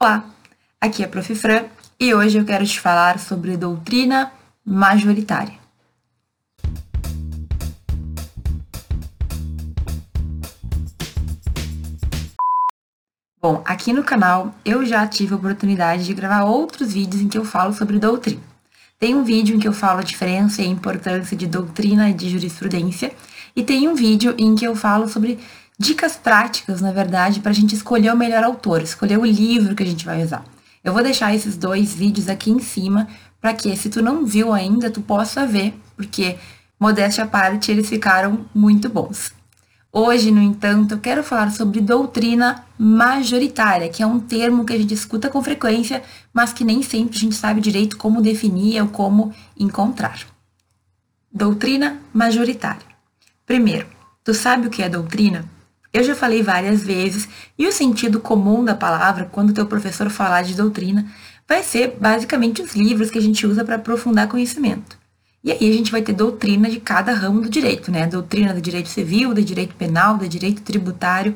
Olá, 0.00 0.24
aqui 0.80 1.02
é 1.02 1.06
a 1.06 1.08
Prof. 1.08 1.34
Fran 1.34 1.64
e 1.98 2.14
hoje 2.14 2.38
eu 2.38 2.44
quero 2.44 2.64
te 2.64 2.78
falar 2.78 3.18
sobre 3.18 3.56
doutrina 3.56 4.32
majoritária. 4.64 5.54
Bom, 13.42 13.60
aqui 13.64 13.92
no 13.92 14.04
canal 14.04 14.54
eu 14.64 14.86
já 14.86 15.04
tive 15.04 15.34
a 15.34 15.36
oportunidade 15.36 16.04
de 16.04 16.14
gravar 16.14 16.44
outros 16.44 16.92
vídeos 16.92 17.20
em 17.20 17.28
que 17.28 17.36
eu 17.36 17.44
falo 17.44 17.72
sobre 17.72 17.98
doutrina. 17.98 18.40
Tem 19.00 19.16
um 19.16 19.24
vídeo 19.24 19.56
em 19.56 19.58
que 19.58 19.66
eu 19.66 19.72
falo 19.72 19.98
a 19.98 20.04
diferença 20.04 20.62
e 20.62 20.66
a 20.66 20.68
importância 20.68 21.36
de 21.36 21.48
doutrina 21.48 22.08
e 22.08 22.14
de 22.14 22.30
jurisprudência, 22.30 23.12
e 23.56 23.64
tem 23.64 23.88
um 23.88 23.96
vídeo 23.96 24.32
em 24.38 24.54
que 24.54 24.64
eu 24.64 24.76
falo 24.76 25.08
sobre 25.08 25.40
dicas 25.78 26.16
práticas, 26.16 26.80
na 26.80 26.90
verdade, 26.90 27.40
para 27.40 27.52
a 27.52 27.54
gente 27.54 27.74
escolher 27.74 28.12
o 28.12 28.16
melhor 28.16 28.42
autor, 28.42 28.82
escolher 28.82 29.18
o 29.18 29.24
livro 29.24 29.74
que 29.74 29.82
a 29.82 29.86
gente 29.86 30.04
vai 30.04 30.22
usar. 30.22 30.44
Eu 30.82 30.92
vou 30.92 31.02
deixar 31.02 31.34
esses 31.34 31.56
dois 31.56 31.94
vídeos 31.94 32.28
aqui 32.28 32.50
em 32.50 32.58
cima 32.58 33.06
para 33.40 33.54
que, 33.54 33.76
se 33.76 33.88
tu 33.88 34.02
não 34.02 34.26
viu 34.26 34.52
ainda, 34.52 34.90
tu 34.90 35.00
possa 35.00 35.46
ver, 35.46 35.78
porque, 35.96 36.36
modéstia 36.80 37.24
à 37.24 37.26
parte, 37.26 37.70
eles 37.70 37.88
ficaram 37.88 38.46
muito 38.54 38.88
bons. 38.88 39.32
Hoje, 39.92 40.30
no 40.30 40.42
entanto, 40.42 40.94
eu 40.94 40.98
quero 40.98 41.24
falar 41.24 41.50
sobre 41.50 41.80
doutrina 41.80 42.64
majoritária, 42.76 43.88
que 43.88 44.02
é 44.02 44.06
um 44.06 44.20
termo 44.20 44.64
que 44.64 44.72
a 44.72 44.78
gente 44.78 44.92
escuta 44.92 45.30
com 45.30 45.42
frequência, 45.42 46.02
mas 46.32 46.52
que 46.52 46.64
nem 46.64 46.82
sempre 46.82 47.16
a 47.16 47.20
gente 47.20 47.34
sabe 47.34 47.60
direito 47.60 47.96
como 47.96 48.20
definir 48.20 48.82
ou 48.82 48.88
como 48.88 49.32
encontrar. 49.58 50.26
Doutrina 51.32 51.98
majoritária. 52.12 52.86
Primeiro, 53.46 53.86
tu 54.22 54.34
sabe 54.34 54.66
o 54.66 54.70
que 54.70 54.82
é 54.82 54.88
doutrina? 54.88 55.57
Eu 55.92 56.04
já 56.04 56.14
falei 56.14 56.42
várias 56.42 56.82
vezes, 56.82 57.28
e 57.58 57.66
o 57.66 57.72
sentido 57.72 58.20
comum 58.20 58.64
da 58.64 58.74
palavra, 58.74 59.28
quando 59.30 59.54
teu 59.54 59.66
professor 59.66 60.10
falar 60.10 60.42
de 60.42 60.54
doutrina, 60.54 61.06
vai 61.48 61.62
ser 61.62 61.96
basicamente 61.98 62.60
os 62.60 62.74
livros 62.74 63.10
que 63.10 63.18
a 63.18 63.22
gente 63.22 63.46
usa 63.46 63.64
para 63.64 63.76
aprofundar 63.76 64.28
conhecimento. 64.28 64.98
E 65.42 65.50
aí 65.50 65.70
a 65.70 65.72
gente 65.72 65.90
vai 65.90 66.02
ter 66.02 66.12
doutrina 66.12 66.68
de 66.68 66.78
cada 66.78 67.12
ramo 67.14 67.40
do 67.40 67.48
direito, 67.48 67.90
né? 67.90 68.06
Doutrina 68.06 68.52
do 68.52 68.60
direito 68.60 68.88
civil, 68.88 69.32
do 69.32 69.42
direito 69.42 69.74
penal, 69.74 70.18
do 70.18 70.28
direito 70.28 70.60
tributário. 70.62 71.34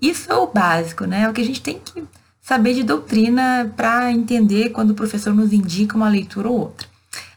Isso 0.00 0.30
é 0.30 0.36
o 0.36 0.46
básico, 0.46 1.04
né? 1.04 1.22
É 1.22 1.28
o 1.28 1.32
que 1.32 1.40
a 1.40 1.44
gente 1.44 1.60
tem 1.60 1.80
que 1.80 2.04
saber 2.40 2.74
de 2.74 2.84
doutrina 2.84 3.72
para 3.76 4.12
entender 4.12 4.68
quando 4.68 4.90
o 4.90 4.94
professor 4.94 5.34
nos 5.34 5.52
indica 5.52 5.96
uma 5.96 6.08
leitura 6.08 6.48
ou 6.48 6.58
outra. 6.58 6.86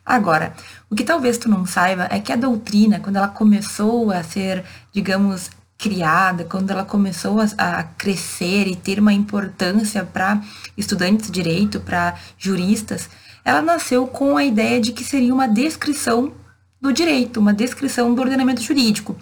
Agora, 0.06 0.53
o 0.90 0.96
que 0.96 1.03
talvez 1.03 1.38
tu 1.38 1.50
não 1.50 1.66
saiba 1.66 2.08
é 2.12 2.20
que 2.20 2.31
a 2.31 2.36
doutrina, 2.36 3.00
quando 3.00 3.16
ela 3.16 3.28
começou 3.28 4.12
a 4.12 4.22
ser, 4.22 4.64
digamos, 4.92 5.50
criada, 5.82 6.46
quando 6.46 6.70
ela 6.70 6.86
começou 6.86 7.40
a, 7.42 7.46
a 7.58 7.84
crescer 7.84 8.68
e 8.68 8.76
ter 8.76 9.00
uma 9.00 9.12
importância 9.12 10.06
para 10.06 10.40
estudantes 10.78 11.26
de 11.26 11.32
direito, 11.32 11.80
para 11.80 12.16
juristas, 12.38 13.10
ela 13.44 13.64
nasceu 13.64 14.06
com 14.06 14.38
a 14.38 14.46
ideia 14.46 14.80
de 14.80 14.92
que 14.92 15.04
seria 15.04 15.34
uma 15.34 15.48
descrição 15.48 16.34
do 16.80 16.94
direito, 16.94 17.40
uma 17.40 17.52
descrição 17.52 18.14
do 18.14 18.22
ordenamento 18.22 18.62
jurídico. 18.62 19.18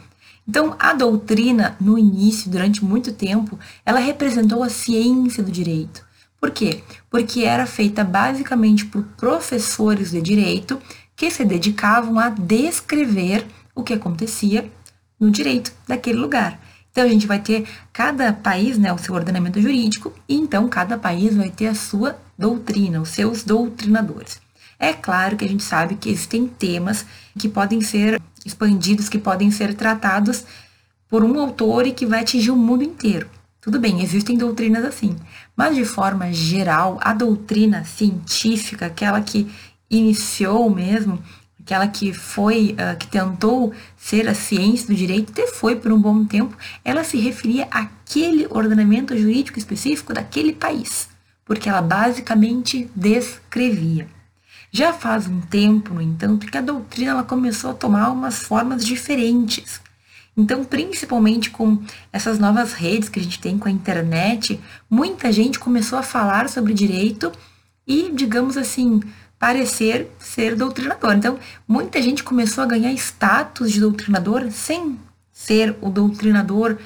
Então, 0.46 0.76
a 0.78 0.94
doutrina, 0.94 1.78
no 1.80 1.98
início, 1.98 2.52
durante 2.52 2.84
muito 2.84 3.14
tempo, 3.14 3.58
ela 3.86 4.00
representou 4.00 4.62
a 4.62 4.70
ciência 4.70 5.42
do 5.42 5.52
direito. 5.52 6.06
Por 6.42 6.52
quê? 6.52 6.84
Porque 7.10 7.44
era 7.44 7.66
feita 7.66 8.04
basicamente 8.04 8.86
por 8.86 9.04
professores 9.16 10.12
de 10.12 10.22
direito 10.22 10.82
que 11.16 11.32
se 11.32 11.46
dedicavam 11.46 12.20
a 12.20 12.30
descrever 12.30 13.46
o 13.74 13.84
que 13.84 13.94
acontecia 13.94 14.70
no 15.20 15.30
direito 15.30 15.74
daquele 15.88 16.18
lugar. 16.18 16.60
Então 16.92 17.04
a 17.04 17.08
gente 17.08 17.28
vai 17.28 17.40
ter 17.40 17.68
cada 17.94 18.34
país, 18.34 18.78
né, 18.78 18.92
o 18.92 18.98
seu 18.98 19.14
ordenamento 19.14 19.62
jurídico, 19.62 20.14
e 20.28 20.36
então 20.36 20.68
cada 20.68 20.98
país 20.98 21.36
vai 21.36 21.50
ter 21.50 21.68
a 21.68 21.76
sua 21.76 22.18
doutrina, 22.38 23.02
os 23.02 23.10
seus 23.10 23.44
doutrinadores. 23.44 24.42
É 24.80 24.94
claro 24.94 25.36
que 25.36 25.46
a 25.46 25.48
gente 25.48 25.64
sabe 25.64 25.96
que 25.96 26.10
existem 26.10 26.48
temas 26.48 27.06
que 27.38 27.50
podem 27.50 27.82
ser 27.82 28.22
expandidos, 28.46 29.10
que 29.10 29.20
podem 29.20 29.52
ser 29.52 29.74
tratados 29.74 30.46
por 31.10 31.24
um 31.24 31.40
autor 31.40 31.86
e 31.86 31.92
que 31.92 32.06
vai 32.06 32.22
atingir 32.22 32.52
o 32.52 32.56
mundo 32.56 32.84
inteiro. 32.84 33.30
Tudo 33.62 33.78
bem, 33.78 34.02
existem 34.02 34.38
doutrinas 34.38 34.86
assim, 34.86 35.18
mas 35.56 35.76
de 35.76 35.84
forma 35.84 36.32
geral, 36.32 36.98
a 37.02 37.14
doutrina 37.14 37.84
científica, 37.84 38.86
aquela 38.86 39.20
que 39.22 39.52
iniciou 39.90 40.70
mesmo 40.70 41.22
aquela 41.62 41.88
que 41.88 42.14
foi, 42.14 42.76
uh, 42.76 42.98
que 42.98 43.08
tentou 43.08 43.74
ser 43.98 44.28
a 44.28 44.34
ciência 44.34 44.88
do 44.88 44.96
direito, 44.96 45.32
até 45.32 45.48
foi 45.48 45.76
por 45.76 45.92
um 45.92 46.00
bom 46.00 46.26
tempo, 46.26 46.58
ela 46.84 47.04
se 47.04 47.18
referia 47.18 47.68
àquele 47.70 48.48
ordenamento 48.50 49.18
jurídico 49.18 49.60
específico 49.60 50.14
daquele 50.14 50.54
país, 50.54 51.10
porque 51.46 51.70
ela 51.70 51.82
basicamente 51.82 52.90
descrevia. 52.96 54.08
Já 54.72 54.94
faz 54.94 55.28
um 55.28 55.42
tempo, 55.42 55.94
no 55.94 56.02
entanto, 56.02 56.46
que 56.46 56.58
a 56.58 56.62
doutrina 56.62 57.12
ela 57.12 57.24
começou 57.24 57.72
a 57.72 57.74
tomar 57.74 58.12
umas 58.12 58.44
formas 58.44 58.86
diferentes. 58.86 59.82
Então, 60.38 60.64
principalmente 60.64 61.50
com 61.50 61.84
essas 62.14 62.40
novas 62.40 62.74
redes 62.74 63.10
que 63.10 63.20
a 63.20 63.24
gente 63.24 63.40
tem 63.40 63.58
com 63.58 63.68
a 63.68 63.72
internet, 63.72 64.60
muita 64.90 65.32
gente 65.32 65.60
começou 65.60 66.00
a 66.00 66.04
falar 66.04 66.48
sobre 66.50 66.74
direito 66.74 67.32
e, 67.86 68.12
digamos 68.14 68.56
assim, 68.56 69.02
parecer 69.40 70.12
ser 70.20 70.56
doutrinador. 70.56 71.14
Então, 71.14 71.40
muita 71.68 72.02
gente 72.02 72.24
começou 72.24 72.64
a 72.64 72.68
ganhar 72.68 72.92
status 72.94 73.72
de 73.72 73.80
doutrinador 73.80 74.52
sem 74.52 75.00
ser 75.32 75.76
o 75.82 75.90
doutrinador 75.90 76.78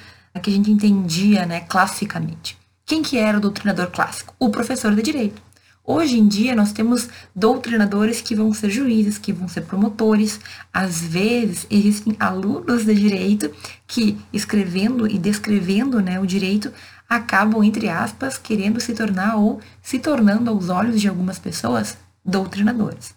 que 0.42 0.50
a 0.50 0.54
gente 0.54 0.72
entendia, 0.72 1.46
né, 1.46 1.62
classicamente. 1.62 2.58
Quem 2.86 3.02
que 3.02 3.18
era 3.18 3.38
o 3.38 3.42
doutrinador 3.42 3.88
clássico? 3.88 4.36
O 4.40 4.50
professor 4.50 4.94
de 4.94 5.02
direito. 5.02 5.42
Hoje 5.86 6.18
em 6.18 6.26
dia 6.28 6.56
nós 6.56 6.72
temos 6.72 7.10
doutrinadores 7.36 8.22
que 8.22 8.36
vão 8.36 8.54
ser 8.54 8.70
juízes, 8.70 9.18
que 9.18 9.34
vão 9.34 9.48
ser 9.50 9.62
promotores. 9.62 10.40
Às 10.72 11.02
vezes 11.02 11.68
existem 11.70 12.16
alunos 12.20 12.86
de 12.86 12.94
direito 12.94 13.52
que 13.86 14.18
escrevendo 14.32 15.08
e 15.08 15.18
descrevendo, 15.18 16.02
né, 16.02 16.20
o 16.20 16.26
direito 16.26 16.72
acabam 17.10 17.64
entre 17.64 17.90
aspas 17.90 18.38
querendo 18.38 18.80
se 18.80 18.94
tornar 18.94 19.36
ou 19.36 19.60
se 19.82 20.00
tornando 20.00 20.50
aos 20.50 20.70
olhos 20.70 21.02
de 21.02 21.08
algumas 21.08 21.38
pessoas 21.38 21.98
doutrinadores. 22.24 23.14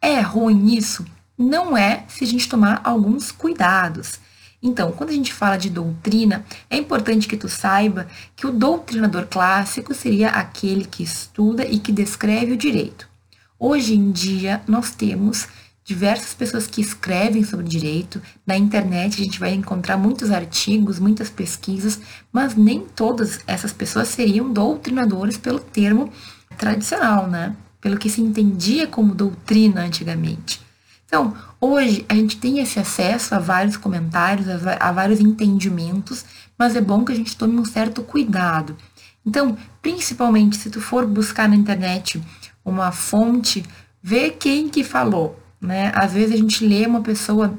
É 0.00 0.20
ruim 0.20 0.74
isso? 0.74 1.04
Não 1.36 1.76
é 1.76 2.04
se 2.08 2.24
a 2.24 2.26
gente 2.26 2.48
tomar 2.48 2.80
alguns 2.84 3.30
cuidados. 3.30 4.18
Então, 4.62 4.90
quando 4.90 5.10
a 5.10 5.14
gente 5.14 5.32
fala 5.32 5.56
de 5.56 5.70
doutrina, 5.70 6.44
é 6.68 6.76
importante 6.76 7.28
que 7.28 7.36
tu 7.36 7.48
saiba 7.48 8.08
que 8.34 8.46
o 8.46 8.52
doutrinador 8.52 9.26
clássico 9.26 9.94
seria 9.94 10.30
aquele 10.30 10.84
que 10.84 11.02
estuda 11.02 11.64
e 11.64 11.78
que 11.78 11.92
descreve 11.92 12.52
o 12.52 12.56
direito. 12.56 13.08
Hoje 13.58 13.94
em 13.94 14.10
dia, 14.10 14.60
nós 14.66 14.90
temos 14.90 15.46
diversas 15.84 16.34
pessoas 16.34 16.66
que 16.66 16.80
escrevem 16.80 17.42
sobre 17.44 17.66
direito. 17.66 18.20
Na 18.46 18.56
internet 18.56 19.20
a 19.20 19.24
gente 19.24 19.40
vai 19.40 19.54
encontrar 19.54 19.96
muitos 19.96 20.30
artigos, 20.30 20.98
muitas 20.98 21.30
pesquisas, 21.30 22.00
mas 22.30 22.54
nem 22.54 22.80
todas 22.80 23.40
essas 23.46 23.72
pessoas 23.72 24.08
seriam 24.08 24.52
doutrinadores 24.52 25.38
pelo 25.38 25.58
termo 25.58 26.12
tradicional, 26.58 27.26
né? 27.26 27.56
Pelo 27.80 27.98
que 27.98 28.10
se 28.10 28.20
entendia 28.20 28.86
como 28.86 29.14
doutrina 29.14 29.82
antigamente. 29.82 30.60
Então, 31.06 31.34
hoje 31.58 32.04
a 32.08 32.14
gente 32.14 32.36
tem 32.36 32.58
esse 32.58 32.78
acesso 32.78 33.34
a 33.34 33.38
vários 33.38 33.76
comentários, 33.76 34.46
a, 34.48 34.92
vários 34.92 35.20
entendimentos, 35.20 36.24
mas 36.58 36.76
é 36.76 36.80
bom 36.80 37.04
que 37.04 37.12
a 37.12 37.14
gente 37.14 37.36
tome 37.36 37.58
um 37.58 37.64
certo 37.64 38.02
cuidado. 38.02 38.76
Então, 39.24 39.56
principalmente 39.80 40.56
se 40.56 40.68
tu 40.68 40.80
for 40.80 41.06
buscar 41.06 41.48
na 41.48 41.56
internet 41.56 42.22
uma 42.64 42.92
fonte, 42.92 43.64
vê 44.02 44.30
quem 44.30 44.68
que 44.68 44.84
falou, 44.84 45.38
né? 45.60 45.90
Às 45.94 46.12
vezes 46.12 46.34
a 46.34 46.36
gente 46.36 46.66
lê 46.66 46.86
uma 46.86 47.00
pessoa 47.00 47.58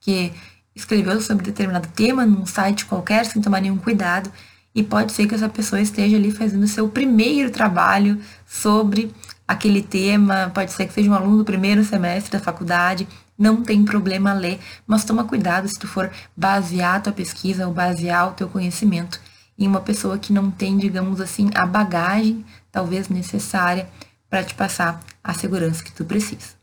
que 0.00 0.32
escreveu 0.74 1.20
sobre 1.20 1.44
determinado 1.44 1.88
tema 1.88 2.24
num 2.24 2.46
site 2.46 2.86
qualquer 2.86 3.24
sem 3.26 3.42
tomar 3.42 3.60
nenhum 3.60 3.78
cuidado 3.78 4.30
e 4.74 4.82
pode 4.82 5.10
ser 5.12 5.26
que 5.26 5.34
essa 5.34 5.48
pessoa 5.48 5.80
esteja 5.80 6.16
ali 6.16 6.30
fazendo 6.30 6.68
seu 6.68 6.88
primeiro 6.88 7.50
trabalho 7.50 8.20
sobre 8.46 9.10
aquele 9.46 9.82
tema, 9.82 10.50
pode 10.54 10.72
ser 10.72 10.86
que 10.86 10.92
seja 10.92 11.10
um 11.10 11.14
aluno 11.14 11.38
do 11.38 11.44
primeiro 11.44 11.84
semestre 11.84 12.32
da 12.32 12.44
faculdade, 12.44 13.06
não 13.38 13.62
tem 13.62 13.84
problema 13.84 14.32
ler, 14.32 14.58
mas 14.86 15.04
toma 15.04 15.24
cuidado 15.24 15.68
se 15.68 15.78
tu 15.78 15.86
for 15.86 16.10
basear 16.36 16.96
a 16.96 17.00
tua 17.00 17.12
pesquisa 17.12 17.66
ou 17.66 17.72
basear 17.72 18.28
o 18.28 18.32
teu 18.32 18.48
conhecimento 18.48 19.20
em 19.58 19.66
uma 19.66 19.80
pessoa 19.80 20.18
que 20.18 20.32
não 20.32 20.50
tem, 20.50 20.76
digamos 20.76 21.20
assim, 21.20 21.50
a 21.54 21.66
bagagem 21.66 22.44
talvez 22.70 23.08
necessária 23.08 23.88
para 24.28 24.44
te 24.44 24.54
passar 24.54 25.02
a 25.22 25.32
segurança 25.32 25.82
que 25.82 25.92
tu 25.92 26.04
precisa. 26.04 26.56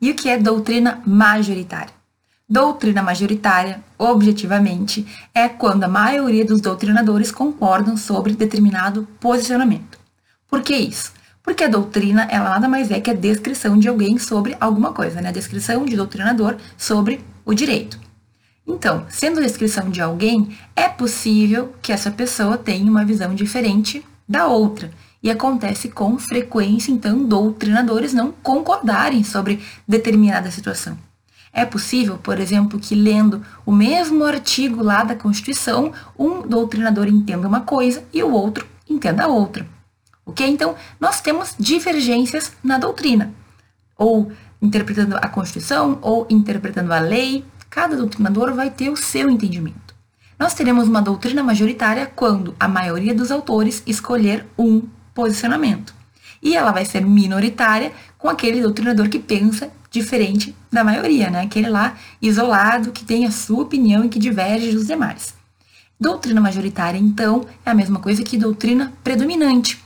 E 0.00 0.10
o 0.10 0.14
que 0.14 0.28
é 0.28 0.38
doutrina 0.38 1.02
majoritária? 1.06 1.94
Doutrina 2.46 3.02
majoritária, 3.02 3.82
objetivamente, 3.96 5.06
é 5.34 5.48
quando 5.48 5.84
a 5.84 5.88
maioria 5.88 6.44
dos 6.44 6.60
doutrinadores 6.60 7.32
concordam 7.32 7.96
sobre 7.96 8.34
determinado 8.34 9.08
posicionamento. 9.18 9.98
Por 10.46 10.60
que 10.60 10.76
isso? 10.76 11.13
Porque 11.44 11.62
a 11.62 11.68
doutrina, 11.68 12.26
ela 12.30 12.48
nada 12.48 12.66
mais 12.66 12.90
é 12.90 12.98
que 12.98 13.10
a 13.10 13.14
descrição 13.14 13.78
de 13.78 13.86
alguém 13.86 14.16
sobre 14.16 14.56
alguma 14.58 14.94
coisa, 14.94 15.20
né? 15.20 15.28
A 15.28 15.32
descrição 15.32 15.84
de 15.84 15.94
doutrinador 15.94 16.56
sobre 16.74 17.20
o 17.44 17.52
direito. 17.52 18.00
Então, 18.66 19.04
sendo 19.10 19.40
a 19.40 19.42
descrição 19.42 19.90
de 19.90 20.00
alguém, 20.00 20.56
é 20.74 20.88
possível 20.88 21.74
que 21.82 21.92
essa 21.92 22.10
pessoa 22.10 22.56
tenha 22.56 22.90
uma 22.90 23.04
visão 23.04 23.34
diferente 23.34 24.02
da 24.26 24.46
outra. 24.46 24.90
E 25.22 25.30
acontece 25.30 25.90
com 25.90 26.18
frequência, 26.18 26.90
então, 26.90 27.24
doutrinadores 27.24 28.14
não 28.14 28.32
concordarem 28.42 29.22
sobre 29.22 29.62
determinada 29.86 30.50
situação. 30.50 30.96
É 31.52 31.66
possível, 31.66 32.16
por 32.16 32.40
exemplo, 32.40 32.80
que 32.80 32.94
lendo 32.94 33.44
o 33.66 33.70
mesmo 33.70 34.24
artigo 34.24 34.82
lá 34.82 35.04
da 35.04 35.14
Constituição, 35.14 35.92
um 36.18 36.40
doutrinador 36.40 37.06
entenda 37.06 37.46
uma 37.46 37.60
coisa 37.60 38.02
e 38.14 38.22
o 38.22 38.32
outro 38.32 38.66
entenda 38.88 39.28
outra. 39.28 39.66
Ok? 40.26 40.46
Então, 40.46 40.74
nós 40.98 41.20
temos 41.20 41.54
divergências 41.58 42.52
na 42.62 42.78
doutrina, 42.78 43.32
ou 43.96 44.32
interpretando 44.60 45.16
a 45.16 45.28
Constituição, 45.28 45.98
ou 46.00 46.26
interpretando 46.30 46.92
a 46.92 46.98
lei. 46.98 47.44
Cada 47.68 47.96
doutrinador 47.96 48.54
vai 48.54 48.70
ter 48.70 48.88
o 48.88 48.96
seu 48.96 49.28
entendimento. 49.28 49.94
Nós 50.38 50.54
teremos 50.54 50.88
uma 50.88 51.02
doutrina 51.02 51.42
majoritária 51.42 52.10
quando 52.14 52.54
a 52.58 52.66
maioria 52.66 53.14
dos 53.14 53.30
autores 53.30 53.82
escolher 53.86 54.46
um 54.58 54.82
posicionamento. 55.14 55.94
E 56.42 56.54
ela 56.56 56.72
vai 56.72 56.84
ser 56.84 57.00
minoritária 57.04 57.92
com 58.18 58.28
aquele 58.28 58.60
doutrinador 58.60 59.08
que 59.08 59.18
pensa 59.18 59.70
diferente 59.90 60.54
da 60.72 60.82
maioria, 60.82 61.30
né? 61.30 61.42
Aquele 61.42 61.68
lá 61.68 61.96
isolado 62.20 62.90
que 62.90 63.04
tem 63.04 63.26
a 63.26 63.30
sua 63.30 63.62
opinião 63.62 64.04
e 64.04 64.08
que 64.08 64.18
diverge 64.18 64.72
dos 64.72 64.86
demais. 64.86 65.34
Doutrina 65.98 66.40
majoritária, 66.40 66.98
então, 66.98 67.46
é 67.64 67.70
a 67.70 67.74
mesma 67.74 68.00
coisa 68.00 68.22
que 68.22 68.36
doutrina 68.36 68.92
predominante. 69.04 69.83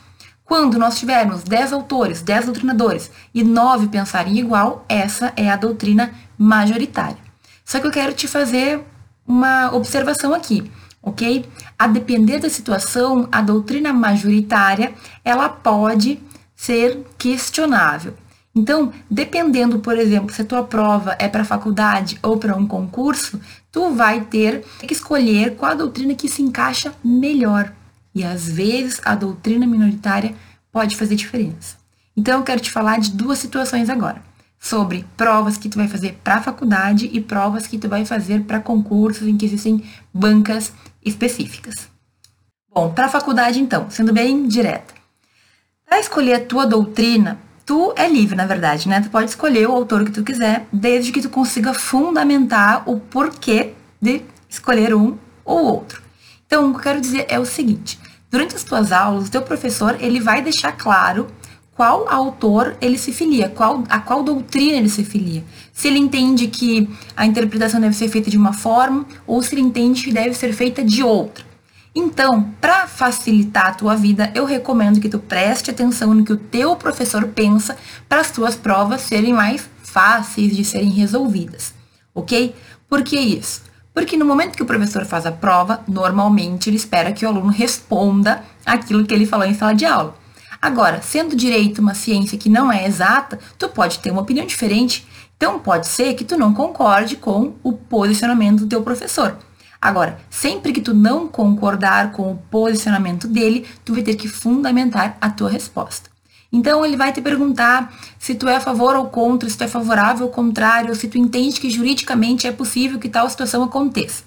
Quando 0.49 0.79
nós 0.79 0.99
tivermos 0.99 1.43
10 1.43 1.75
autores, 1.75 2.23
10 2.23 2.47
doutrinadores 2.47 3.11
e 3.35 3.45
9 3.45 3.89
pensarem 3.89 4.39
igual, 4.39 4.83
essa 4.89 5.31
é 5.37 5.50
a 5.50 5.56
doutrina 5.56 6.11
majoritária. 6.39 7.19
Só 7.62 7.79
que 7.79 7.87
eu 7.87 7.91
quero 7.91 8.15
te 8.15 8.27
fazer 8.27 8.81
uma 9.27 9.71
observação 9.75 10.33
aqui, 10.33 10.73
ok? 11.03 11.45
A 11.79 11.87
depender 11.87 12.39
da 12.39 12.49
situação, 12.49 13.29
a 13.31 13.43
doutrina 13.43 13.93
majoritária, 13.93 14.95
ela 15.23 15.50
pode 15.50 16.19
ser 16.56 17.05
questionável. 17.19 18.15
Então, 18.55 18.91
dependendo, 19.11 19.81
por 19.81 19.99
exemplo, 19.99 20.35
se 20.35 20.41
a 20.41 20.47
tua 20.47 20.65
prova 20.65 21.15
é 21.19 21.29
para 21.29 21.45
faculdade 21.45 22.19
ou 22.23 22.39
para 22.39 22.56
um 22.56 22.67
concurso, 22.67 23.39
tu 23.71 23.91
vai 23.91 24.23
ter 24.23 24.65
que 24.79 24.95
escolher 24.95 25.56
qual 25.56 25.73
a 25.73 25.75
doutrina 25.75 26.15
que 26.15 26.27
se 26.27 26.41
encaixa 26.41 26.95
melhor. 27.05 27.71
E 28.19 28.25
às 28.25 28.50
vezes 28.50 29.00
a 29.05 29.15
doutrina 29.15 29.65
minoritária 29.65 30.35
pode 30.73 30.97
fazer 30.97 31.15
diferença. 31.15 31.76
Então, 32.17 32.41
eu 32.41 32.44
quero 32.44 32.61
te 32.61 32.69
falar 32.69 32.99
de 32.99 33.12
duas 33.12 33.38
situações 33.38 33.88
agora. 33.88 34.20
Sobre 34.59 35.06
provas 35.17 35.56
que 35.56 35.69
tu 35.69 35.79
vai 35.79 35.87
fazer 35.87 36.19
para 36.25 36.43
faculdade 36.43 37.09
e 37.12 37.20
provas 37.20 37.69
que 37.69 37.79
tu 37.79 37.88
vai 37.88 38.05
fazer 38.05 38.43
para 38.43 38.59
concursos 38.59 39.29
em 39.29 39.37
que 39.37 39.47
existem 39.47 39.85
bancas 40.12 40.73
específicas. 41.00 41.88
Bom, 42.75 42.93
para 42.93 43.09
faculdade 43.09 43.61
então, 43.61 43.88
sendo 43.88 44.12
bem 44.12 44.49
direta. 44.49 44.94
Para 45.87 46.00
escolher 46.00 46.35
a 46.35 46.44
tua 46.44 46.67
doutrina, 46.67 47.38
tu 47.64 47.93
é 47.94 48.09
livre, 48.09 48.35
na 48.35 48.47
verdade, 48.47 48.88
né? 48.88 49.00
Tu 49.00 49.11
pode 49.11 49.31
escolher 49.31 49.69
o 49.69 49.73
autor 49.73 50.05
que 50.05 50.11
tu 50.11 50.25
quiser, 50.25 50.67
desde 50.73 51.12
que 51.12 51.23
tu 51.23 51.31
consiga 51.31 51.73
fundamentar 51.73 52.82
o 52.85 52.99
porquê 52.99 53.75
de 54.03 54.23
escolher 54.49 54.93
um 54.93 55.17
ou 55.44 55.67
outro. 55.67 56.03
Então, 56.49 56.69
o 56.69 56.73
que 56.73 56.79
eu 56.79 56.82
quero 56.82 57.00
dizer 57.00 57.26
é 57.29 57.38
o 57.38 57.44
seguinte: 57.44 58.07
durante 58.30 58.54
as 58.54 58.64
tuas 58.64 58.92
aulas, 58.92 59.28
o 59.28 59.30
teu 59.30 59.42
professor 59.42 59.96
ele 60.00 60.20
vai 60.20 60.42
deixar 60.42 60.72
claro 60.72 61.28
qual 61.78 62.08
autor 62.08 62.76
ele 62.80 62.98
se 62.98 63.12
filia, 63.12 63.48
qual, 63.48 63.84
a 63.88 64.00
qual 64.00 64.25
doutrina 64.25 64.78
ele 64.78 64.88
se 64.88 65.04
filia. 65.04 65.44
Se 65.72 65.86
ele 65.86 65.98
entende 65.98 66.48
que 66.48 66.90
a 67.16 67.25
interpretação 67.25 67.80
deve 67.80 67.94
ser 67.94 68.08
feita 68.08 68.28
de 68.28 68.36
uma 68.36 68.52
forma 68.52 69.06
ou 69.25 69.40
se 69.42 69.54
ele 69.54 69.62
entende 69.62 70.02
que 70.02 70.12
deve 70.12 70.34
ser 70.34 70.52
feita 70.52 70.82
de 70.82 71.04
outra. 71.04 71.46
Então, 71.94 72.52
para 72.60 72.86
facilitar 72.86 73.66
a 73.69 73.75
tua 73.75 73.94
vida, 73.94 74.30
eu 74.34 74.44
recomendo 74.44 75.00
que 75.00 75.08
tu 75.08 75.19
preste 75.19 75.70
atenção 75.70 76.12
no 76.14 76.25
que 76.25 76.32
o 76.32 76.36
teu 76.36 76.75
professor 76.76 77.26
pensa 77.28 77.76
para 78.08 78.20
as 78.20 78.30
tuas 78.30 78.56
provas 78.56 79.02
serem 79.02 79.32
mais 79.32 79.69
fáceis 79.82 80.56
de 80.56 80.64
serem 80.64 80.90
resolvidas, 80.90 81.75
ok? 82.14 82.54
Por 82.88 83.02
que 83.02 83.19
isso? 83.19 83.68
Porque 83.99 84.17
no 84.17 84.25
momento 84.25 84.55
que 84.55 84.62
o 84.62 84.67
professor 84.67 85.05
faz 85.05 85.27
a 85.27 85.33
prova, 85.33 85.81
normalmente 85.89 86.71
ele 86.71 86.77
espera 86.77 87.12
que 87.12 87.27
o 87.27 87.29
aluno 87.29 87.50
responda 87.50 88.45
aquilo 88.65 89.05
que 89.05 89.12
ele 89.12 89.27
falou 89.27 89.45
em 89.45 89.55
sala 89.55 89.75
de 89.75 89.85
aula. 89.85 90.15
Agora, 90.62 91.03
sendo 91.03 91.35
direito 91.35 91.81
uma 91.81 91.95
ciência 91.95 92.39
que 92.39 92.49
não 92.49 92.73
é 92.73 92.87
exata, 92.87 93.41
tu 93.59 93.69
pode 93.69 93.99
ter 93.99 94.12
uma 94.12 94.21
opinião 94.23 94.47
diferente. 94.47 95.05
Então, 95.37 95.59
pode 95.59 95.89
ser 95.89 96.15
que 96.15 96.23
tu 96.23 96.39
não 96.39 96.55
concorde 96.55 97.17
com 97.17 97.55
o 97.61 97.73
posicionamento 97.73 98.61
do 98.61 98.69
teu 98.69 98.83
professor. 98.83 99.37
Agora, 99.83 100.21
sempre 100.31 100.73
que 100.73 100.81
tu 100.81 100.95
não 100.95 101.27
concordar 101.27 102.12
com 102.12 102.31
o 102.31 102.37
posicionamento 102.37 103.27
dele, 103.27 103.67
tu 103.85 103.95
vai 103.95 104.05
ter 104.05 104.15
que 104.15 104.29
fundamentar 104.29 105.19
a 105.21 105.29
tua 105.29 105.50
resposta. 105.50 106.09
Então 106.50 106.85
ele 106.85 106.97
vai 106.97 107.12
te 107.12 107.21
perguntar 107.21 107.93
se 108.19 108.35
tu 108.35 108.49
é 108.49 108.56
a 108.56 108.61
favor 108.61 108.97
ou 108.97 109.06
contra, 109.06 109.49
se 109.49 109.56
tu 109.56 109.65
é 109.65 109.69
favorável 109.69 110.27
ou 110.27 110.33
contrário, 110.33 110.95
se 110.95 111.09
tu 111.09 111.19
entende 111.19 111.61
que 111.61 111.71
juridicamente 111.71 112.47
é 112.47 112.53
possível 112.53 112.99
que 112.99 113.09
tal 113.09 113.29
situação 113.29 113.62
aconteça. 113.62 114.23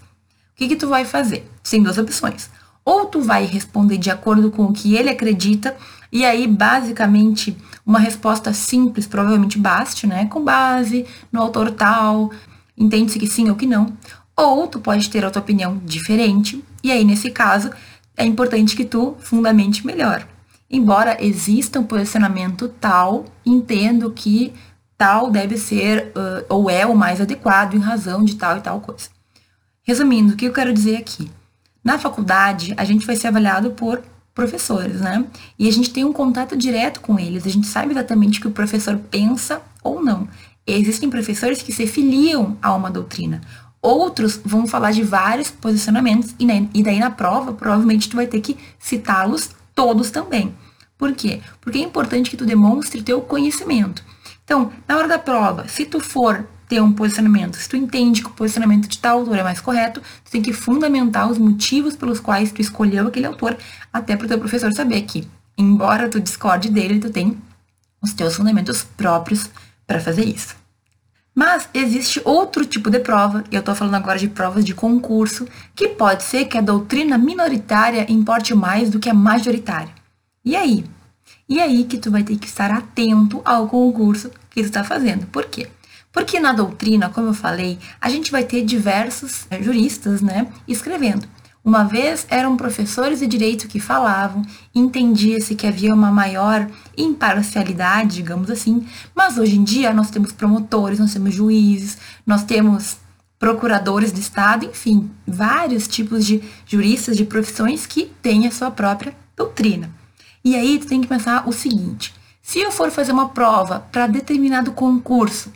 O 0.53 0.57
que, 0.57 0.67
que 0.67 0.75
tu 0.75 0.87
vai 0.87 1.03
fazer? 1.03 1.49
Tem 1.67 1.81
duas 1.81 1.97
opções. 1.97 2.49
Ou 2.85 3.05
tu 3.05 3.21
vai 3.21 3.45
responder 3.45 3.97
de 3.97 4.11
acordo 4.11 4.51
com 4.51 4.65
o 4.65 4.73
que 4.73 4.95
ele 4.95 5.09
acredita, 5.09 5.75
e 6.11 6.25
aí 6.25 6.47
basicamente 6.47 7.55
uma 7.85 7.99
resposta 7.99 8.53
simples 8.53 9.07
provavelmente 9.07 9.57
baste, 9.57 10.05
né? 10.05 10.25
Com 10.27 10.43
base 10.43 11.05
no 11.31 11.41
autor 11.41 11.71
tal, 11.71 12.31
entende-se 12.77 13.17
que 13.17 13.27
sim 13.27 13.49
ou 13.49 13.55
que 13.55 13.65
não. 13.65 13.93
Ou 14.35 14.67
tu 14.67 14.79
pode 14.79 15.09
ter 15.09 15.25
a 15.25 15.31
tua 15.31 15.41
opinião 15.41 15.79
diferente, 15.83 16.63
e 16.83 16.91
aí 16.91 17.03
nesse 17.03 17.31
caso 17.31 17.71
é 18.15 18.25
importante 18.25 18.75
que 18.75 18.85
tu 18.85 19.15
fundamente 19.19 19.85
melhor. 19.85 20.27
Embora 20.71 21.17
exista 21.23 21.79
um 21.79 21.83
posicionamento 21.83 22.69
tal, 22.79 23.25
entendo 23.45 24.09
que 24.11 24.53
tal 24.97 25.29
deve 25.29 25.57
ser 25.57 26.13
uh, 26.15 26.45
ou 26.47 26.69
é 26.69 26.85
o 26.85 26.95
mais 26.95 27.19
adequado 27.19 27.73
em 27.73 27.79
razão 27.79 28.23
de 28.23 28.35
tal 28.35 28.57
e 28.57 28.61
tal 28.61 28.79
coisa. 28.79 29.09
Resumindo, 29.83 30.33
o 30.33 30.37
que 30.37 30.45
eu 30.45 30.53
quero 30.53 30.73
dizer 30.73 30.95
aqui? 30.95 31.29
Na 31.83 31.97
faculdade, 31.99 32.73
a 32.77 32.85
gente 32.85 33.05
vai 33.05 33.15
ser 33.15 33.27
avaliado 33.27 33.71
por 33.71 34.01
professores, 34.33 35.01
né? 35.01 35.25
E 35.59 35.67
a 35.67 35.71
gente 35.71 35.91
tem 35.91 36.05
um 36.05 36.13
contato 36.13 36.55
direto 36.55 37.01
com 37.01 37.19
eles, 37.19 37.45
a 37.45 37.49
gente 37.49 37.67
sabe 37.67 37.91
exatamente 37.91 38.39
o 38.39 38.41
que 38.43 38.47
o 38.47 38.51
professor 38.51 38.97
pensa 39.09 39.61
ou 39.83 40.01
não. 40.01 40.27
Existem 40.65 41.09
professores 41.09 41.61
que 41.61 41.73
se 41.73 41.85
filiam 41.87 42.55
a 42.61 42.73
uma 42.73 42.89
doutrina, 42.89 43.41
Outros 43.81 44.39
vão 44.45 44.67
falar 44.67 44.91
de 44.91 45.01
vários 45.01 45.49
posicionamentos 45.49 46.35
e, 46.39 46.45
e 46.73 46.83
daí 46.83 46.99
na 46.99 47.09
prova, 47.09 47.51
provavelmente 47.51 48.07
tu 48.07 48.15
vai 48.15 48.27
ter 48.27 48.39
que 48.39 48.55
citá-los 48.77 49.49
todos 49.73 50.11
também. 50.11 50.55
Por 50.97 51.13
quê? 51.13 51.41
Porque 51.59 51.79
é 51.79 51.81
importante 51.81 52.29
que 52.29 52.37
tu 52.37 52.45
demonstre 52.45 53.01
teu 53.01 53.21
conhecimento. 53.21 54.03
Então, 54.43 54.71
na 54.87 54.97
hora 54.97 55.07
da 55.07 55.17
prova, 55.17 55.67
se 55.67 55.85
tu 55.85 55.99
for 55.99 56.45
ter 56.67 56.81
um 56.81 56.93
posicionamento, 56.93 57.57
se 57.57 57.67
tu 57.67 57.75
entende 57.75 58.21
que 58.21 58.27
o 58.27 58.33
posicionamento 58.33 58.87
de 58.87 58.97
tal 58.97 59.19
autor 59.19 59.37
é 59.37 59.43
mais 59.43 59.59
correto, 59.59 60.01
tu 60.23 60.31
tem 60.31 60.41
que 60.41 60.53
fundamentar 60.53 61.29
os 61.29 61.37
motivos 61.37 61.95
pelos 61.95 62.19
quais 62.19 62.51
tu 62.51 62.61
escolheu 62.61 63.07
aquele 63.07 63.25
autor, 63.25 63.57
até 63.91 64.15
para 64.15 64.25
o 64.25 64.27
teu 64.27 64.39
professor 64.39 64.71
saber 64.73 65.01
que, 65.01 65.27
embora 65.57 66.07
tu 66.07 66.19
discorde 66.19 66.69
dele, 66.69 66.99
tu 66.99 67.09
tem 67.09 67.37
os 68.01 68.13
teus 68.13 68.35
fundamentos 68.35 68.83
próprios 68.83 69.49
para 69.85 69.99
fazer 69.99 70.23
isso. 70.23 70.60
Mas 71.33 71.69
existe 71.73 72.21
outro 72.25 72.65
tipo 72.65 72.89
de 72.89 72.99
prova, 72.99 73.43
e 73.49 73.55
eu 73.55 73.61
estou 73.61 73.73
falando 73.73 73.95
agora 73.95 74.19
de 74.19 74.27
provas 74.27 74.65
de 74.65 74.73
concurso, 74.73 75.47
que 75.73 75.89
pode 75.89 76.23
ser 76.23 76.45
que 76.45 76.57
a 76.57 76.61
doutrina 76.61 77.17
minoritária 77.17 78.05
importe 78.11 78.53
mais 78.53 78.89
do 78.89 78.99
que 78.99 79.09
a 79.09 79.13
majoritária. 79.13 79.93
E 80.43 80.55
aí? 80.55 80.83
E 81.47 81.59
aí 81.59 81.85
que 81.85 81.97
tu 81.97 82.11
vai 82.11 82.23
ter 82.23 82.37
que 82.37 82.47
estar 82.47 82.71
atento 82.71 83.41
ao 83.45 83.67
concurso 83.67 84.29
que 84.49 84.61
tu 84.61 84.65
está 84.65 84.83
fazendo. 84.83 85.25
Por 85.27 85.45
quê? 85.45 85.67
Porque 86.11 86.39
na 86.39 86.51
doutrina, 86.51 87.09
como 87.09 87.29
eu 87.29 87.33
falei, 87.33 87.79
a 87.99 88.09
gente 88.09 88.31
vai 88.31 88.43
ter 88.43 88.65
diversos 88.65 89.45
eh, 89.49 89.63
juristas, 89.63 90.21
né, 90.21 90.47
escrevendo. 90.67 91.25
Uma 91.63 91.83
vez 91.83 92.25
eram 92.27 92.57
professores 92.57 93.19
de 93.19 93.27
direito 93.27 93.67
que 93.67 93.79
falavam, 93.79 94.41
entendia-se 94.73 95.53
que 95.53 95.67
havia 95.67 95.93
uma 95.93 96.11
maior 96.11 96.67
imparcialidade, 96.97 98.15
digamos 98.15 98.49
assim, 98.49 98.85
mas 99.13 99.37
hoje 99.37 99.57
em 99.57 99.63
dia 99.63 99.93
nós 99.93 100.09
temos 100.09 100.31
promotores, 100.31 100.97
nós 100.97 101.13
temos 101.13 101.35
juízes, 101.35 101.99
nós 102.25 102.43
temos 102.43 102.97
procuradores 103.37 104.11
de 104.11 104.19
Estado, 104.19 104.65
enfim, 104.65 105.09
vários 105.25 105.87
tipos 105.87 106.25
de 106.25 106.43
juristas 106.65 107.15
de 107.15 107.25
profissões 107.25 107.85
que 107.85 108.11
têm 108.21 108.47
a 108.47 108.51
sua 108.51 108.71
própria 108.71 109.15
doutrina. 109.35 109.91
E 110.43 110.55
aí 110.55 110.79
tu 110.79 110.87
tem 110.87 111.01
que 111.01 111.07
pensar 111.07 111.47
o 111.47 111.51
seguinte: 111.51 112.13
se 112.41 112.59
eu 112.59 112.71
for 112.71 112.89
fazer 112.89 113.11
uma 113.11 113.29
prova 113.29 113.81
para 113.91 114.07
determinado 114.07 114.71
concurso, 114.71 115.51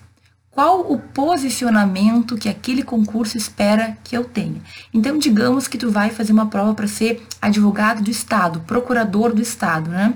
qual 0.55 0.89
o 0.89 0.97
posicionamento 0.97 2.37
que 2.37 2.47
aquele 2.47 2.81
concurso 2.81 3.35
espera 3.35 3.97
que 4.05 4.15
eu 4.15 4.23
tenha. 4.23 4.61
Então, 4.93 5.17
digamos 5.17 5.67
que 5.67 5.77
tu 5.77 5.91
vai 5.91 6.11
fazer 6.11 6.31
uma 6.31 6.45
prova 6.45 6.73
para 6.73 6.87
ser 6.87 7.27
advogado 7.41 8.01
do 8.01 8.09
Estado, 8.09 8.61
procurador 8.61 9.33
do 9.33 9.41
Estado, 9.41 9.91
né? 9.91 10.13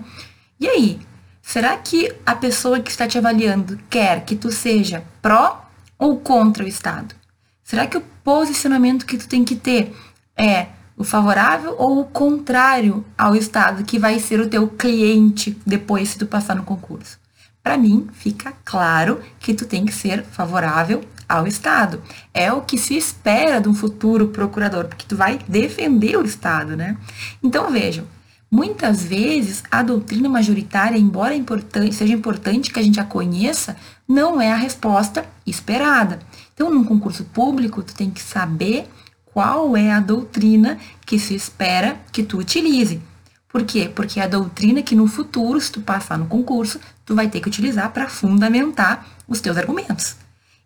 E 0.58 0.66
aí, 0.66 1.00
será 1.42 1.76
que 1.76 2.16
a 2.26 2.34
pessoa 2.34 2.80
que 2.80 2.90
está 2.90 3.06
te 3.06 3.18
avaliando 3.18 3.78
quer 3.90 4.24
que 4.24 4.34
tu 4.34 4.50
seja 4.50 5.04
pró 5.22 5.70
ou 5.98 6.18
contra 6.22 6.64
o 6.64 6.68
Estado? 6.68 7.14
Será 7.62 7.86
que 7.86 7.98
o 7.98 8.04
posicionamento 8.24 9.06
que 9.06 9.18
tu 9.18 9.28
tem 9.28 9.44
que 9.44 9.58
ter 9.58 9.94
é 10.38 10.68
o 10.96 11.04
favorável 11.04 11.76
ou 11.78 12.00
o 12.00 12.06
contrário 12.06 13.04
ao 13.18 13.36
Estado 13.36 13.84
que 13.84 14.00
vai 14.00 14.18
ser 14.20 14.40
o 14.40 14.50
teu 14.50 14.70
cliente 14.70 15.60
depois 15.66 16.10
se 16.10 16.18
tu 16.18 16.26
passar 16.26 16.56
no 16.56 16.64
concurso? 16.64 17.20
Para 17.64 17.78
mim, 17.78 18.08
fica 18.14 18.54
claro 18.64 19.20
que 19.40 19.54
tu 19.54 19.66
tem 19.66 19.86
que 19.86 19.94
ser 19.94 20.24
favorável 20.24 21.04
ao 21.28 21.46
Estado. 21.46 22.02
É 22.34 22.52
o 22.52 22.62
que 22.62 22.78
se 22.78 22.98
espera 22.98 23.60
de 23.60 23.70
um 23.70 23.74
futuro 23.74 24.30
procurador, 24.30 24.86
porque 24.86 25.06
tu 25.08 25.16
vai 25.16 25.40
defender 25.48 26.18
o 26.18 26.26
Estado, 26.26 26.76
né? 26.76 26.98
Então 27.44 27.70
vejam, 27.70 28.06
muitas 28.50 29.04
vezes 29.04 29.64
a 29.70 29.84
doutrina 29.84 30.28
majoritária, 30.28 30.98
embora 30.98 31.36
importante, 31.36 31.94
seja 31.94 32.14
importante 32.14 32.72
que 32.72 32.80
a 32.80 32.84
gente 32.84 33.00
a 33.00 33.04
conheça, 33.04 33.76
não 34.08 34.42
é 34.42 34.52
a 34.52 34.56
resposta 34.56 35.24
esperada. 35.46 36.20
Então, 36.54 36.74
num 36.74 36.84
concurso 36.84 37.24
público, 37.26 37.84
tu 37.84 37.94
tem 37.94 38.10
que 38.10 38.22
saber 38.22 38.88
qual 39.26 39.78
é 39.78 39.92
a 39.92 40.00
doutrina 40.00 40.80
que 41.06 41.20
se 41.20 41.36
espera 41.36 42.00
que 42.12 42.24
tu 42.24 42.40
utilize. 42.40 43.00
Por 43.48 43.64
quê? 43.64 43.90
Porque 43.94 44.20
é 44.20 44.24
a 44.24 44.28
doutrina 44.28 44.82
que 44.82 44.96
no 44.96 45.08
futuro, 45.08 45.60
se 45.60 45.72
tu 45.72 45.82
passar 45.82 46.18
no 46.18 46.26
concurso, 46.26 46.80
tu 47.10 47.16
vai 47.16 47.28
ter 47.28 47.40
que 47.40 47.48
utilizar 47.48 47.92
para 47.92 48.08
fundamentar 48.08 49.04
os 49.28 49.42
teus 49.42 49.58
argumentos. 49.58 50.16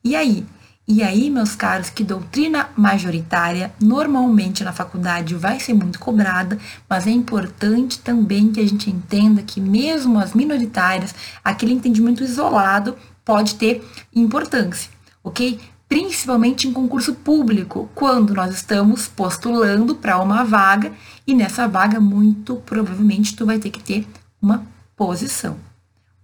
E 0.03 0.13
aí? 0.13 0.45
E 0.85 1.01
aí, 1.01 1.29
meus 1.29 1.55
caros, 1.55 1.89
que 1.89 2.03
doutrina 2.03 2.69
majoritária 2.75 3.73
normalmente 3.81 4.61
na 4.61 4.73
faculdade 4.73 5.35
vai 5.35 5.57
ser 5.61 5.73
muito 5.73 5.97
cobrada, 5.97 6.57
mas 6.89 7.07
é 7.07 7.11
importante 7.11 7.99
também 7.99 8.51
que 8.51 8.59
a 8.59 8.67
gente 8.67 8.89
entenda 8.89 9.41
que 9.41 9.61
mesmo 9.61 10.19
as 10.19 10.33
minoritárias, 10.33 11.15
aquele 11.41 11.71
entendimento 11.71 12.21
isolado 12.21 12.97
pode 13.23 13.55
ter 13.55 13.81
importância, 14.13 14.91
ok? 15.23 15.57
principalmente 15.87 16.67
em 16.67 16.73
concurso 16.73 17.13
público, 17.13 17.89
quando 17.95 18.33
nós 18.33 18.53
estamos 18.53 19.07
postulando 19.07 19.95
para 19.95 20.19
uma 20.19 20.43
vaga 20.43 20.91
e 21.25 21.33
nessa 21.33 21.69
vaga 21.69 22.01
muito 22.01 22.55
provavelmente 22.65 23.33
tu 23.33 23.45
vai 23.45 23.59
ter 23.59 23.69
que 23.69 23.81
ter 23.81 24.07
uma 24.41 24.65
posição, 24.97 25.55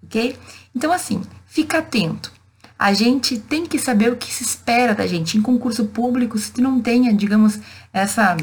ok? 0.10 0.36
Então 0.76 0.92
assim, 0.92 1.22
fica 1.46 1.78
atento. 1.78 2.34
A 2.78 2.94
gente 2.94 3.38
tem 3.38 3.66
que 3.66 3.78
saber 3.78 4.12
o 4.12 4.16
que 4.16 4.34
se 4.34 4.44
espera 4.44 4.96
da 4.96 5.06
gente 5.06 5.38
em 5.38 5.42
concurso 5.42 5.86
público. 5.86 6.38
Se 6.38 6.52
tu 6.52 6.62
não 6.62 6.80
tenha, 6.82 7.14
digamos, 7.14 7.60
essa 7.94 8.36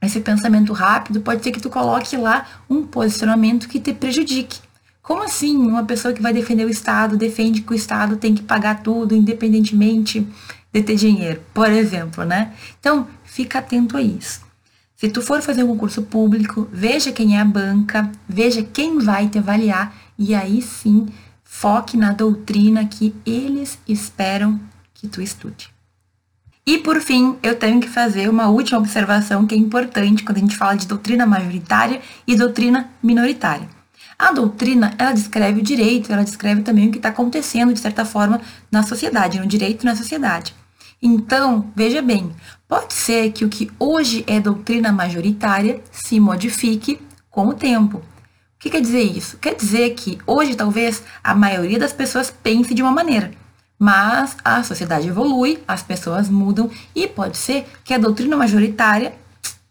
esse 0.00 0.20
pensamento 0.20 0.72
rápido, 0.72 1.20
pode 1.20 1.44
ser 1.44 1.52
que 1.52 1.60
tu 1.60 1.70
coloque 1.70 2.16
lá 2.16 2.46
um 2.68 2.84
posicionamento 2.84 3.68
que 3.68 3.78
te 3.78 3.94
prejudique. 3.94 4.58
Como 5.00 5.22
assim 5.22 5.56
uma 5.56 5.84
pessoa 5.84 6.12
que 6.12 6.22
vai 6.22 6.32
defender 6.32 6.64
o 6.64 6.70
Estado 6.70 7.16
defende 7.16 7.62
que 7.62 7.72
o 7.72 7.74
Estado 7.74 8.16
tem 8.16 8.34
que 8.34 8.42
pagar 8.42 8.82
tudo, 8.82 9.14
independentemente 9.14 10.26
de 10.72 10.82
ter 10.82 10.96
dinheiro, 10.96 11.40
por 11.52 11.70
exemplo, 11.70 12.24
né? 12.24 12.52
Então, 12.80 13.06
fica 13.24 13.58
atento 13.58 13.96
a 13.96 14.02
isso. 14.02 14.40
Se 14.96 15.08
tu 15.08 15.20
for 15.20 15.42
fazer 15.42 15.64
um 15.64 15.68
concurso 15.68 16.02
público, 16.02 16.68
veja 16.72 17.12
quem 17.12 17.36
é 17.36 17.40
a 17.40 17.44
banca, 17.44 18.10
veja 18.28 18.62
quem 18.62 18.98
vai 18.98 19.28
te 19.28 19.38
avaliar 19.38 19.92
e 20.22 20.36
aí 20.36 20.62
sim 20.62 21.08
foque 21.42 21.96
na 21.96 22.12
doutrina 22.12 22.86
que 22.86 23.12
eles 23.26 23.76
esperam 23.88 24.60
que 24.94 25.08
tu 25.08 25.20
estude. 25.20 25.68
E 26.64 26.78
por 26.78 27.00
fim, 27.00 27.36
eu 27.42 27.58
tenho 27.58 27.80
que 27.80 27.88
fazer 27.88 28.30
uma 28.30 28.48
última 28.48 28.78
observação 28.78 29.44
que 29.46 29.54
é 29.54 29.58
importante 29.58 30.22
quando 30.22 30.36
a 30.36 30.40
gente 30.40 30.56
fala 30.56 30.76
de 30.76 30.86
doutrina 30.86 31.26
majoritária 31.26 32.00
e 32.24 32.36
doutrina 32.36 32.88
minoritária. 33.02 33.68
A 34.16 34.30
doutrina, 34.32 34.94
ela 34.96 35.10
descreve 35.10 35.58
o 35.58 35.64
direito, 35.64 36.12
ela 36.12 36.22
descreve 36.22 36.62
também 36.62 36.86
o 36.86 36.92
que 36.92 36.98
está 36.98 37.08
acontecendo, 37.08 37.74
de 37.74 37.80
certa 37.80 38.04
forma, 38.04 38.40
na 38.70 38.84
sociedade, 38.84 39.40
no 39.40 39.46
direito 39.46 39.84
na 39.84 39.96
sociedade. 39.96 40.54
Então, 41.02 41.68
veja 41.74 42.00
bem, 42.00 42.30
pode 42.68 42.94
ser 42.94 43.32
que 43.32 43.44
o 43.44 43.48
que 43.48 43.68
hoje 43.76 44.22
é 44.28 44.38
doutrina 44.38 44.92
majoritária 44.92 45.82
se 45.90 46.20
modifique 46.20 47.00
com 47.28 47.48
o 47.48 47.54
tempo. 47.54 48.00
Que 48.62 48.70
quer 48.70 48.80
dizer 48.80 49.02
isso? 49.02 49.38
Quer 49.38 49.56
dizer 49.56 49.90
que 49.90 50.20
hoje 50.24 50.54
talvez 50.54 51.02
a 51.24 51.34
maioria 51.34 51.80
das 51.80 51.92
pessoas 51.92 52.30
pense 52.30 52.72
de 52.72 52.80
uma 52.80 52.92
maneira, 52.92 53.32
mas 53.76 54.36
a 54.44 54.62
sociedade 54.62 55.08
evolui, 55.08 55.60
as 55.66 55.82
pessoas 55.82 56.28
mudam 56.28 56.70
e 56.94 57.08
pode 57.08 57.36
ser 57.36 57.66
que 57.82 57.92
a 57.92 57.98
doutrina 57.98 58.36
majoritária 58.36 59.14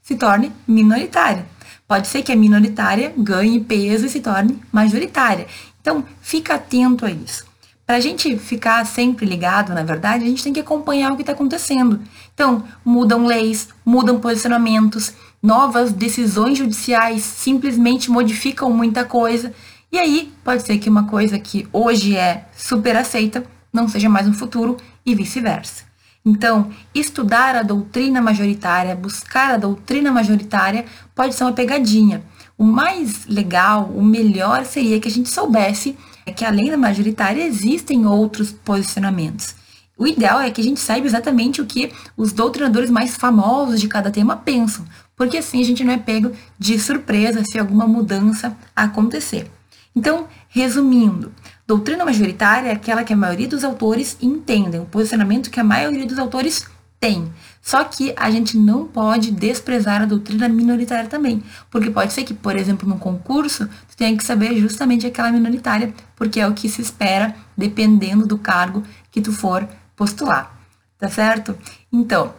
se 0.03 0.17
torne 0.17 0.51
minoritária. 0.67 1.45
Pode 1.87 2.09
ser 2.09 2.21
que 2.21 2.33
a 2.33 2.35
minoritária 2.35 3.13
ganhe 3.17 3.61
peso 3.61 4.07
e 4.07 4.09
se 4.09 4.19
torne 4.19 4.61
majoritária. 4.73 5.47
Então, 5.79 6.03
fica 6.21 6.55
atento 6.55 7.05
a 7.05 7.11
isso. 7.11 7.45
Para 7.85 7.95
a 7.95 8.01
gente 8.01 8.37
ficar 8.37 8.85
sempre 8.85 9.25
ligado, 9.25 9.73
na 9.73 9.83
verdade, 9.83 10.25
a 10.25 10.27
gente 10.27 10.43
tem 10.43 10.51
que 10.51 10.59
acompanhar 10.59 11.13
o 11.13 11.15
que 11.15 11.21
está 11.21 11.31
acontecendo. 11.31 12.01
Então, 12.33 12.65
mudam 12.83 13.25
leis, 13.25 13.69
mudam 13.85 14.19
posicionamentos, 14.19 15.13
novas 15.41 15.91
decisões 15.91 16.57
judiciais 16.57 17.23
simplesmente 17.23 18.11
modificam 18.11 18.71
muita 18.71 19.03
coisa. 19.03 19.53
E 19.91 19.97
aí, 19.97 20.31
pode 20.43 20.63
ser 20.63 20.77
que 20.77 20.89
uma 20.89 21.07
coisa 21.07 21.39
que 21.39 21.67
hoje 21.73 22.15
é 22.15 22.47
super 22.55 22.95
aceita 22.95 23.43
não 23.73 23.87
seja 23.87 24.09
mais 24.09 24.27
no 24.27 24.33
futuro 24.33 24.77
e 25.05 25.15
vice-versa. 25.15 25.83
Então, 26.23 26.69
estudar 26.93 27.55
a 27.55 27.63
doutrina 27.63 28.21
majoritária, 28.21 28.95
buscar 28.95 29.55
a 29.55 29.57
doutrina 29.57 30.11
majoritária, 30.11 30.85
pode 31.15 31.33
ser 31.33 31.43
uma 31.43 31.53
pegadinha. 31.53 32.23
O 32.57 32.63
mais 32.63 33.25
legal, 33.25 33.91
o 33.95 34.03
melhor 34.03 34.65
seria 34.65 34.99
que 34.99 35.07
a 35.07 35.11
gente 35.11 35.29
soubesse 35.29 35.97
que 36.31 36.45
além 36.45 36.69
da 36.69 36.77
majoritária 36.77 37.43
existem 37.43 38.05
outros 38.05 38.51
posicionamentos. 38.51 39.55
O 39.97 40.07
ideal 40.07 40.39
é 40.39 40.49
que 40.49 40.61
a 40.61 40.63
gente 40.63 40.79
saiba 40.79 41.05
exatamente 41.05 41.61
o 41.61 41.65
que 41.65 41.91
os 42.17 42.31
doutrinadores 42.31 42.89
mais 42.89 43.15
famosos 43.15 43.79
de 43.79 43.87
cada 43.87 44.09
tema 44.09 44.35
pensam, 44.35 44.85
porque 45.21 45.37
assim 45.37 45.61
a 45.61 45.63
gente 45.63 45.83
não 45.83 45.93
é 45.93 45.99
pego 45.99 46.31
de 46.57 46.79
surpresa 46.79 47.43
se 47.43 47.59
alguma 47.59 47.85
mudança 47.85 48.57
acontecer. 48.75 49.51
Então, 49.95 50.25
resumindo, 50.49 51.31
doutrina 51.67 52.03
majoritária 52.03 52.69
é 52.69 52.71
aquela 52.71 53.03
que 53.03 53.13
a 53.13 53.15
maioria 53.15 53.47
dos 53.47 53.63
autores 53.63 54.17
entendem, 54.19 54.81
o 54.81 54.85
posicionamento 54.85 55.51
que 55.51 55.59
a 55.59 55.63
maioria 55.63 56.07
dos 56.07 56.17
autores 56.17 56.65
tem. 56.99 57.31
Só 57.61 57.83
que 57.83 58.15
a 58.17 58.31
gente 58.31 58.57
não 58.57 58.87
pode 58.87 59.29
desprezar 59.29 60.01
a 60.01 60.05
doutrina 60.05 60.49
minoritária 60.49 61.07
também. 61.07 61.43
Porque 61.69 61.91
pode 61.91 62.13
ser 62.13 62.23
que, 62.23 62.33
por 62.33 62.55
exemplo, 62.55 62.89
num 62.89 62.97
concurso, 62.97 63.67
tu 63.67 63.95
tenha 63.95 64.17
que 64.17 64.23
saber 64.23 64.57
justamente 64.57 65.05
aquela 65.05 65.31
minoritária, 65.31 65.93
porque 66.15 66.39
é 66.39 66.47
o 66.47 66.55
que 66.55 66.67
se 66.67 66.81
espera 66.81 67.35
dependendo 67.55 68.25
do 68.25 68.39
cargo 68.39 68.81
que 69.11 69.21
tu 69.21 69.31
for 69.31 69.69
postular. 69.95 70.59
Tá 70.97 71.09
certo? 71.09 71.55
Então, 71.93 72.33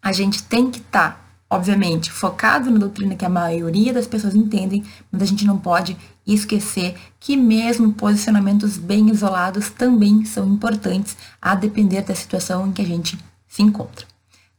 a 0.00 0.12
gente 0.12 0.42
tem 0.44 0.70
que 0.70 0.78
estar, 0.78 1.10
tá, 1.10 1.21
obviamente, 1.52 2.10
focado 2.10 2.70
na 2.70 2.78
doutrina 2.78 3.14
que 3.14 3.26
a 3.26 3.28
maioria 3.28 3.92
das 3.92 4.06
pessoas 4.06 4.34
entendem, 4.34 4.82
mas 5.10 5.20
a 5.20 5.26
gente 5.26 5.44
não 5.44 5.58
pode 5.58 5.94
esquecer 6.26 6.94
que 7.20 7.36
mesmo 7.36 7.92
posicionamentos 7.92 8.78
bem 8.78 9.10
isolados 9.10 9.68
também 9.68 10.24
são 10.24 10.48
importantes 10.48 11.14
a 11.42 11.54
depender 11.54 12.00
da 12.00 12.14
situação 12.14 12.66
em 12.66 12.72
que 12.72 12.80
a 12.80 12.86
gente 12.86 13.18
se 13.46 13.62
encontra. 13.62 14.06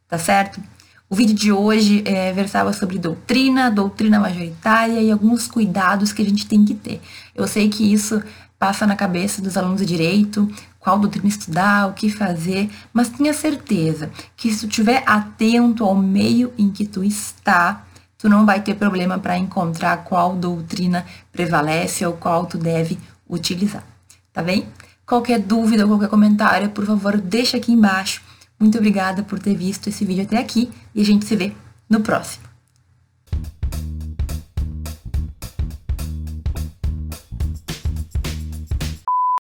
Tá 0.08 0.20
certo? 0.20 0.62
O 1.10 1.16
vídeo 1.16 1.34
de 1.34 1.52
hoje 1.52 2.04
é, 2.06 2.32
versava 2.32 2.72
sobre 2.72 3.00
doutrina, 3.00 3.72
doutrina 3.72 4.20
majoritária 4.20 5.02
e 5.02 5.12
alguns 5.12 5.48
cuidados 5.48 6.14
que 6.14 6.22
a 6.22 6.26
gente 6.26 6.46
tem 6.46 6.64
que 6.64 6.76
ter. 6.76 7.02
Eu 7.34 7.48
sei 7.48 7.70
que 7.70 7.92
isso 7.92 8.22
passa 8.64 8.88
na 8.88 8.96
cabeça 8.96 9.42
dos 9.42 9.58
alunos 9.58 9.82
de 9.82 9.86
direito, 9.86 10.50
qual 10.80 10.98
doutrina 10.98 11.28
estudar, 11.28 11.90
o 11.90 11.94
que 11.94 12.10
fazer, 12.10 12.70
mas 12.94 13.10
tenha 13.10 13.34
certeza 13.34 14.10
que 14.38 14.50
se 14.54 14.62
tu 14.62 14.70
estiver 14.70 15.04
atento 15.06 15.84
ao 15.84 15.94
meio 15.94 16.54
em 16.58 16.72
que 16.72 16.86
tu 16.86 17.04
está, 17.04 17.84
tu 18.18 18.30
não 18.30 18.46
vai 18.46 18.62
ter 18.62 18.76
problema 18.76 19.20
para 19.20 19.38
encontrar 19.38 20.06
qual 20.06 20.38
doutrina 20.38 21.06
prevalece 21.30 22.06
ou 22.06 22.14
qual 22.14 22.46
tu 22.46 22.58
deve 22.58 22.98
utilizar. 23.30 23.84
Tá 24.32 24.42
bem? 24.42 24.66
Qualquer 25.06 25.40
dúvida 25.40 25.84
ou 25.84 25.90
qualquer 25.90 26.08
comentário, 26.08 26.70
por 26.70 26.86
favor, 26.86 27.20
deixa 27.20 27.58
aqui 27.58 27.74
embaixo 27.74 28.22
muito 28.58 28.78
obrigada 28.78 29.24
por 29.24 29.40
ter 29.40 29.56
visto 29.56 29.90
esse 29.90 30.06
vídeo 30.06 30.24
até 30.24 30.38
aqui 30.38 30.72
e 30.96 31.02
a 31.02 31.04
gente 31.04 31.26
se 31.26 31.36
vê 31.36 31.52
no 31.90 32.00
próximo. 32.00 32.53